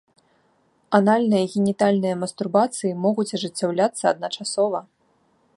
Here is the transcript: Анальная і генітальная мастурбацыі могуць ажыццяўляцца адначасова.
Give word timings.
Анальная 0.99 1.41
і 1.43 1.49
генітальная 1.57 2.15
мастурбацыі 2.23 2.97
могуць 3.05 3.29
ажыццяўляцца 3.37 4.03
адначасова. 4.17 4.79